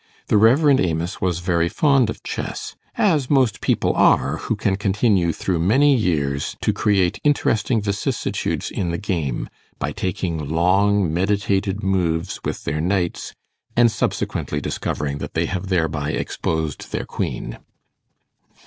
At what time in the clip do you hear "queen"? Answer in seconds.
17.05-17.59